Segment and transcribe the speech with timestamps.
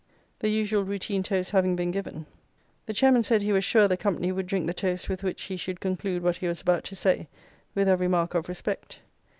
[0.39, 2.25] "The usual routine toasts having been given,
[2.87, 5.55] "The Chairman said he was sure the company would drink the toast with which he
[5.57, 7.27] should conclude what he was about to say,
[7.75, 8.97] with every mark of respect.